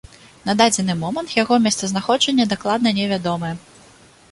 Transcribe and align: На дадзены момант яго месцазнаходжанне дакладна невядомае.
На 0.45 0.53
дадзены 0.61 0.95
момант 1.01 1.35
яго 1.43 1.59
месцазнаходжанне 1.67 2.49
дакладна 2.57 2.97
невядомае. 3.01 3.55